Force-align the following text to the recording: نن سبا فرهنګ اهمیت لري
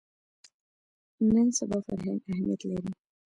نن 1.33 1.47
سبا 1.57 1.77
فرهنګ 1.85 2.19
اهمیت 2.29 2.61
لري 2.69 2.91